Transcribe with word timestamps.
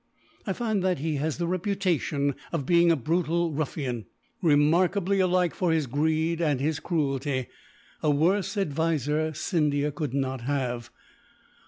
I 0.47 0.53
find 0.53 0.81
that 0.81 0.97
he 0.97 1.17
has 1.17 1.37
the 1.37 1.45
reputation 1.45 2.33
of 2.51 2.65
being 2.65 2.91
a 2.91 2.95
brutal 2.95 3.51
ruffian, 3.51 4.07
remarkable 4.41 5.13
alike 5.13 5.53
for 5.53 5.71
his 5.71 5.85
greed 5.85 6.41
and 6.41 6.59
his 6.59 6.79
cruelty 6.79 7.49
a 8.01 8.09
worse 8.09 8.57
adviser 8.57 9.31
Scindia 9.35 9.91
could 9.91 10.15
not 10.15 10.41
have. 10.41 10.89